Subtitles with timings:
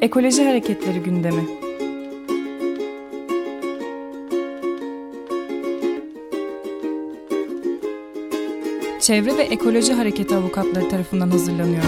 [0.00, 1.42] Ekoloji Hareketleri gündemi.
[9.00, 11.82] Çevre ve Ekoloji Hareketi avukatları tarafından hazırlanıyor.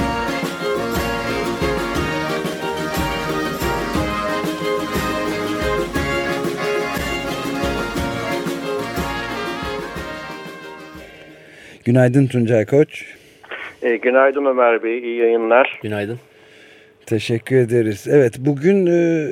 [11.85, 13.05] Günaydın Tuncay Koç.
[13.83, 15.81] E, günaydın Ömer Bey, iyi yayınlar.
[15.83, 16.19] Günaydın.
[17.07, 18.09] Teşekkür ederiz.
[18.11, 19.27] Evet, bugün e,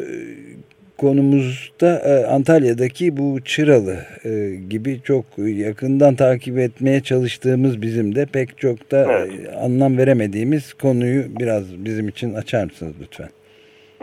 [0.99, 4.31] konumuzda e, Antalya'daki bu Çıralı e,
[4.71, 9.33] gibi çok yakından takip etmeye çalıştığımız bizim de pek çok da Evet.
[9.49, 13.29] e, anlam veremediğimiz konuyu biraz bizim için açar mısınız lütfen?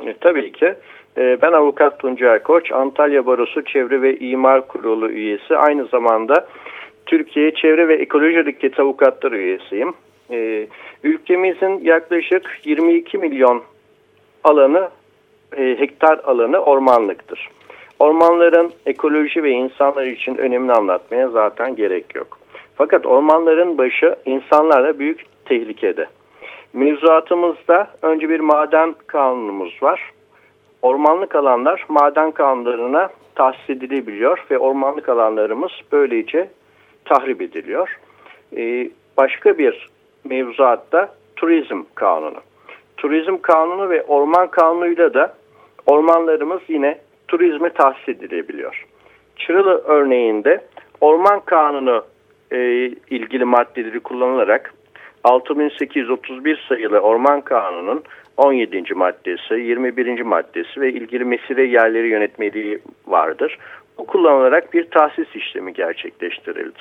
[0.10, 0.74] E, tabii ki.
[1.18, 5.58] E, ben avukat Tuncay Koç, Antalya Barosu Çevre ve İmar Kurulu üyesi.
[5.58, 6.48] Aynı zamanda
[7.06, 9.94] Türkiye Çevre ve Ekoloji Hareketi Avukatları üyesiyim.
[10.32, 10.68] E,
[11.04, 13.64] ülkemizin yaklaşık 22 milyon
[14.44, 14.90] alanı,
[15.58, 17.50] e, hektar alanı ormanlıktır.
[18.00, 22.40] Ormanların ekoloji ve insanlar için önemini anlatmaya zaten gerek yok.
[22.76, 26.08] Fakat ormanların başı insanlarla büyük tehlikede.
[26.74, 30.12] Mevzuatımızda önce bir maden kanunumuz var.
[30.82, 36.50] Ormanlık alanlar maden kanunlarına tahsis edilebiliyor ve ormanlık alanlarımız böylece
[37.06, 38.00] tahrip ediliyor.
[38.58, 39.90] Ee, başka bir
[40.30, 42.40] mevzuatta turizm kanunu.
[42.98, 45.34] Turizm kanunu ve orman kanunuyla da
[45.86, 46.98] ormanlarımız yine
[47.28, 48.86] turizme tahsis edilebiliyor.
[49.36, 50.62] Çıralı örneğinde
[51.02, 52.06] orman kanunu
[52.52, 52.58] e,
[53.10, 54.74] ilgili maddeleri kullanılarak
[55.24, 58.04] 6831 sayılı Orman Kanunu'nun
[58.38, 58.94] 17.
[58.94, 60.22] maddesi, 21.
[60.22, 63.58] maddesi ve ilgili mesire yerleri yönetmeliği vardır.
[63.98, 66.80] Bu kullanılarak bir tahsis işlemi gerçekleştirildi.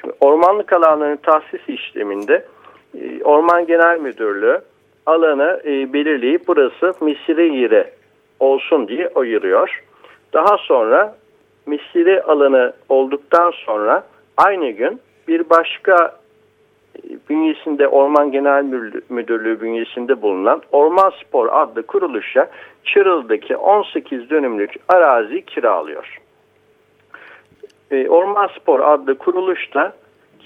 [0.00, 2.44] Şimdi ormanlık alanların tahsis işleminde
[2.98, 4.60] e, Orman Genel Müdürlüğü
[5.06, 7.86] alanı e, belirleyip burası misire yeri
[8.40, 9.82] olsun diye ayırıyor.
[10.32, 11.16] Daha sonra
[11.66, 14.06] misire alanı olduktan sonra
[14.36, 16.20] aynı gün bir başka
[17.28, 18.64] bünyesinde Orman Genel
[19.08, 22.50] Müdürlüğü bünyesinde bulunan Orman Spor adlı kuruluşa
[22.84, 26.20] Çıralı'daki 18 dönümlük arazi kiralıyor.
[27.90, 29.92] E, Orman Spor adlı kuruluş da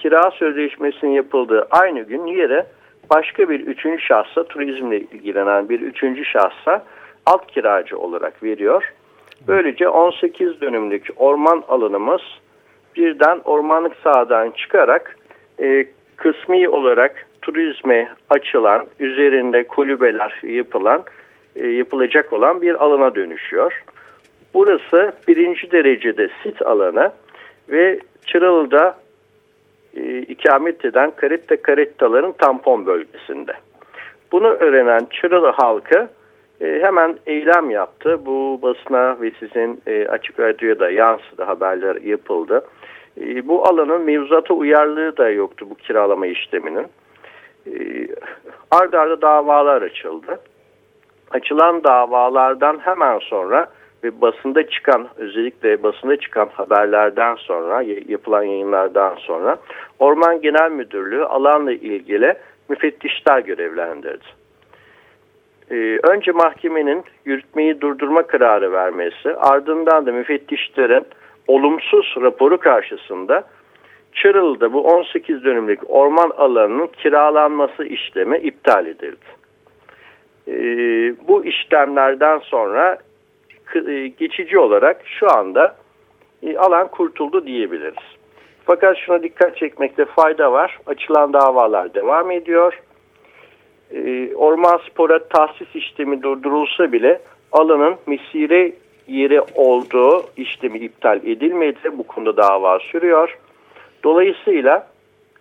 [0.02, 2.66] kira sözleşmesinin yapıldığı aynı gün yere
[3.10, 6.84] başka bir üçüncü şahsa turizmle ilgilenen bir üçüncü şahsa
[7.26, 8.92] alt kiracı olarak veriyor.
[9.48, 12.20] Böylece 18 dönümlük orman alanımız
[12.96, 15.16] birden ormanlık sahadan çıkarak
[15.62, 21.04] e, kısmi olarak turizme açılan, üzerinde kulübeler yapılan,
[21.56, 23.84] e, yapılacak olan bir alana dönüşüyor.
[24.54, 27.12] Burası birinci derecede sit alanı
[27.68, 28.96] ve Çıralı'da
[29.96, 33.52] e, ikamet eden karette karettaların tampon bölgesinde.
[34.32, 36.08] Bunu öğrenen Çıralı halkı
[36.60, 38.26] e, hemen eylem yaptı.
[38.26, 42.64] Bu basına ve sizin e, açık radyoya da yansıdı, haberler yapıldı.
[43.20, 46.86] E, bu alanın mevzuata uyarlığı da yoktu bu kiralama işleminin.
[47.66, 47.72] E,
[48.70, 50.40] arda arda davalar açıldı.
[51.30, 53.66] Açılan davalardan hemen sonra
[54.04, 59.56] ve basında çıkan özellikle basında çıkan haberlerden sonra yapılan yayınlardan sonra
[59.98, 62.34] Orman Genel Müdürlüğü alanla ilgili
[62.68, 64.24] müfettişler görevlendirdi.
[65.70, 71.04] Ee, önce mahkemenin yürütmeyi durdurma kararı vermesi ardından da müfettişlerin
[71.48, 73.44] olumsuz raporu karşısında
[74.14, 79.26] Çıralı'da bu 18 dönümlük orman alanının kiralanması işlemi iptal edildi.
[80.48, 80.52] Ee,
[81.28, 82.98] bu işlemlerden sonra
[84.18, 85.76] geçici olarak şu anda
[86.42, 88.04] e, alan kurtuldu diyebiliriz.
[88.64, 90.78] Fakat şuna dikkat çekmekte fayda var.
[90.86, 92.80] Açılan davalar devam ediyor.
[93.90, 97.20] Ee, orman spora tahsis işlemi durdurulsa bile
[97.52, 98.72] alanın misire
[99.08, 101.78] yeri olduğu işlemi iptal edilmedi.
[101.92, 103.38] Bu konuda dava sürüyor.
[104.04, 104.86] Dolayısıyla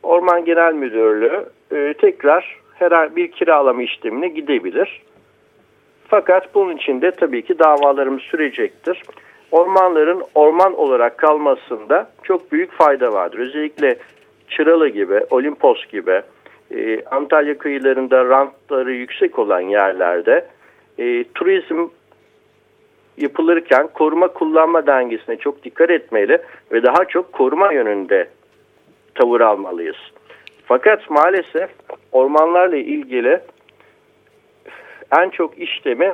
[0.03, 5.02] Orman Genel Müdürlüğü e, tekrar herhangi bir kiralama işlemine gidebilir.
[6.13, 9.03] Fakat bunun için de tabii ki davalarımız sürecektir.
[9.51, 13.39] Ormanların orman olarak kalmasında çok büyük fayda vardır.
[13.39, 13.95] Özellikle
[14.49, 16.21] Çıralı gibi, Olimpos gibi,
[16.71, 20.45] e, Antalya kıyılarında rantları yüksek olan yerlerde
[20.97, 21.87] e, turizm
[23.17, 26.37] yapılırken koruma kullanma dengesine çok dikkat etmeli
[26.71, 28.27] ve daha çok koruma yönünde
[29.15, 29.97] tavır almalıyız.
[30.65, 31.69] Fakat maalesef
[32.11, 33.39] ormanlarla ilgili
[35.19, 36.13] en çok işlemi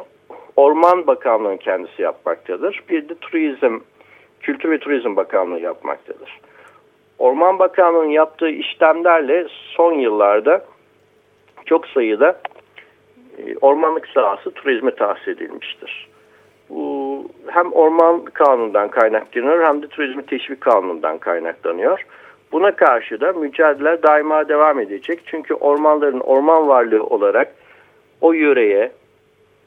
[0.55, 2.83] Orman Bakanlığı'nın kendisi yapmaktadır.
[2.89, 3.79] Bir de Turizm,
[4.39, 6.39] Kültür ve Turizm Bakanlığı yapmaktadır.
[7.19, 10.65] Orman Bakanlığı'nın yaptığı işlemlerle son yıllarda
[11.65, 12.39] çok sayıda
[13.37, 16.09] e, ormanlık sahası turizme tahsis edilmiştir.
[16.69, 22.05] Bu hem orman kanunundan kaynaklanıyor hem de turizmi teşvik kanunundan kaynaklanıyor.
[22.51, 25.19] Buna karşı da mücadele daima devam edecek.
[25.25, 27.55] Çünkü ormanların orman varlığı olarak
[28.21, 28.91] o yöreye,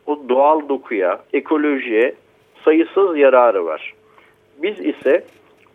[0.06, 2.14] o doğal dokuya, ekolojiye
[2.64, 3.94] sayısız yararı var.
[4.62, 5.24] Biz ise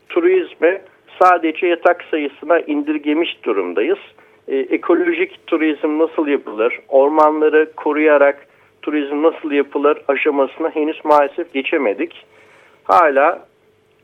[0.10, 0.82] turizmi
[1.22, 4.00] sadece yatak sayısına indirgemiş durumdayız.
[4.48, 8.48] Ee, ekolojik turizm nasıl yapılır, ormanları koruyarak
[8.82, 12.26] turizm nasıl yapılır aşamasına henüz maalesef geçemedik.
[12.84, 13.48] Hala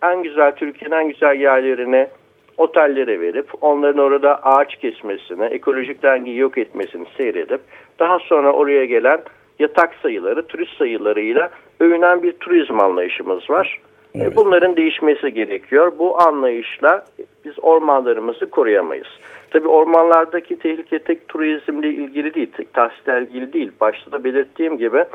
[0.04, 2.10] en güzel Türkiye'nin en güzel yerlerine
[2.58, 7.62] otellere verip onların orada ağaç kesmesini, ekolojik dengeyi yok etmesini seyredip
[8.00, 9.22] daha sonra oraya gelen
[9.60, 13.80] yatak sayıları, turist sayılarıyla övünen bir turizm anlayışımız var.
[14.16, 14.36] E, evet.
[14.36, 15.92] Bunların değişmesi gerekiyor.
[16.00, 17.06] Bu anlayışla
[17.46, 19.08] biz ormanlarımızı koruyamayız.
[19.52, 23.72] Tabi ormanlardaki tehlike tek turizmle ilgili değil, tek tahsisle ilgili değil.
[23.82, 25.06] Başta da belirttiğim gibi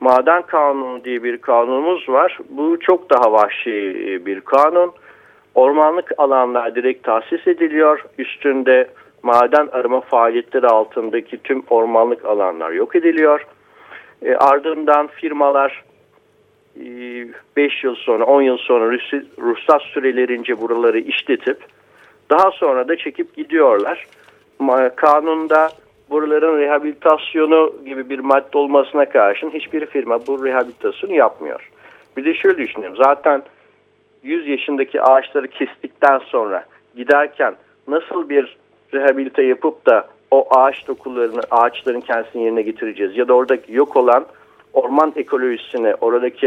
[0.00, 2.38] maden kanunu diye bir kanunumuz var.
[2.50, 3.72] Bu çok daha vahşi
[4.26, 4.92] bir kanun.
[5.56, 8.04] Ormanlık alanlar direkt tahsis ediliyor.
[8.18, 8.88] Üstünde
[9.22, 13.46] maden arama faaliyetleri altındaki tüm ormanlık alanlar yok ediliyor.
[14.22, 15.84] E, ardından firmalar
[17.56, 18.98] 5 yıl sonra 10 yıl sonra
[19.38, 21.58] ruhsat sürelerince buraları işletip
[22.30, 24.06] daha sonra da çekip gidiyorlar.
[24.96, 25.68] Kanunda
[26.10, 31.70] buraların rehabilitasyonu gibi bir madde olmasına karşın hiçbir firma bu rehabilitasyonu yapmıyor.
[32.16, 33.42] Bir de şöyle düşünelim zaten
[34.26, 36.64] 100 yaşındaki ağaçları kestikten sonra
[36.96, 37.54] giderken
[37.88, 38.56] nasıl bir
[38.94, 43.16] rehabilite yapıp da o ağaç dokularını ağaçların kendisini yerine getireceğiz?
[43.16, 44.26] Ya da oradaki yok olan
[44.72, 46.46] orman ekolojisine oradaki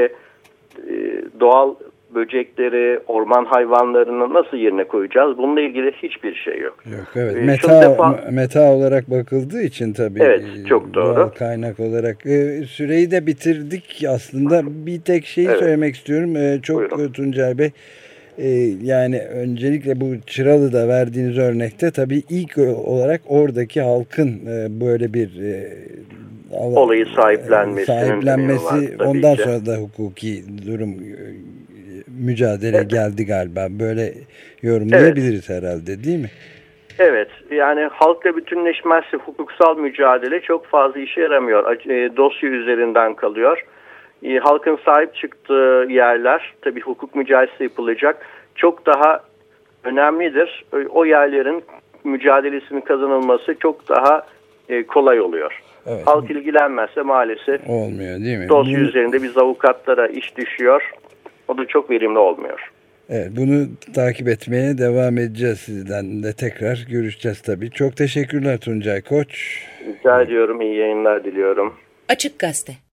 [0.87, 0.93] e,
[1.39, 1.75] doğal
[2.15, 5.37] böcekleri, orman hayvanlarını nasıl yerine koyacağız?
[5.37, 6.77] Bununla ilgili hiçbir şey yok.
[6.91, 7.35] Yok evet.
[7.35, 8.19] Ee, meta, defa...
[8.31, 10.19] meta olarak bakıldığı için tabii.
[10.23, 11.15] Evet çok doğru.
[11.15, 12.25] Doğal kaynak olarak.
[12.25, 14.61] Ee, süreyi de bitirdik aslında.
[14.65, 15.59] Bir tek şeyi evet.
[15.59, 16.35] söylemek istiyorum.
[16.35, 17.11] Ee, çok Buyurun.
[17.11, 17.71] Tuncay Bey.
[18.37, 18.49] Ee,
[18.83, 25.67] yani öncelikle bu Çıralı'da verdiğiniz örnekte tabii ilk olarak oradaki halkın e, böyle bir e,
[26.51, 29.41] olayı sahiplenmesi, sahiplenmesi ondan ki.
[29.41, 30.95] sonra da hukuki durum
[32.19, 32.89] mücadele evet.
[32.89, 33.67] geldi galiba.
[33.69, 34.13] Böyle
[34.61, 35.63] yorumlayabiliriz evet.
[35.63, 36.29] herhalde değil mi?
[36.99, 41.89] Evet yani halkla bütünleşmezse hukuksal mücadele çok fazla işe yaramıyor.
[41.89, 43.65] E, dosya üzerinden kalıyor.
[44.23, 48.25] E, halkın sahip çıktığı yerler tabii hukuk mücadelesi yapılacak.
[48.55, 49.19] Çok daha
[49.83, 50.65] önemlidir.
[50.89, 51.63] O yerlerin
[52.03, 54.25] mücadelesinin kazanılması çok daha
[54.69, 55.61] e, kolay oluyor.
[55.87, 56.07] Evet.
[56.07, 58.49] Halk ilgilenmezse maalesef olmuyor değil mi?
[58.49, 60.91] Dosya üzerinde biz avukatlara iş düşüyor.
[61.49, 62.71] O da çok verimli olmuyor.
[63.09, 67.71] Evet, bunu takip etmeye devam edeceğiz sizden de tekrar görüşeceğiz tabii.
[67.71, 69.63] Çok teşekkürler Tuncay Koç.
[69.87, 71.73] Rica ediyorum iyi yayınlar diliyorum.
[72.09, 72.73] Açık Gazete